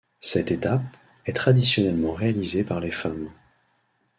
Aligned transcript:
Cette 0.19 0.49
étape 0.49 0.81
est 1.27 1.33
traditionnellement 1.33 2.13
réalisée 2.13 2.63
par 2.63 2.79
les 2.79 2.89
femmes. 2.89 3.29